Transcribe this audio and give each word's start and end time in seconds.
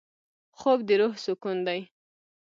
خوب 0.57 0.79
د 0.87 0.89
روح 0.99 1.13
سکون 1.25 1.57
دی 1.67 1.79